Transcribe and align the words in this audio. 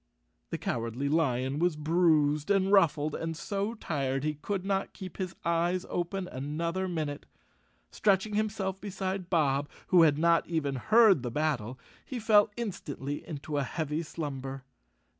The 0.49 0.57
Cowardly 0.57 1.07
Lion 1.09 1.59
was 1.59 1.75
bruised 1.75 2.49
and 2.49 2.71
ruffled, 2.71 3.13
and 3.13 3.37
so 3.37 3.75
tired 3.75 4.23
he 4.23 4.33
could 4.33 4.65
not 4.65 4.93
keep 4.93 5.17
his 5.17 5.35
eyes 5.45 5.85
open 5.89 6.27
another 6.27 6.87
minute. 6.87 7.27
Stretching 7.91 8.33
himself 8.33 8.81
beside 8.81 9.29
Bob, 9.29 9.69
who 9.89 10.01
had 10.01 10.17
not 10.17 10.47
even 10.47 10.73
heard 10.77 11.21
the 11.21 11.29
battle, 11.29 11.77
he 12.03 12.17
fell 12.17 12.49
instantly 12.57 13.23
into 13.27 13.57
a 13.57 13.63
heavy 13.63 14.01
slumber. 14.01 14.63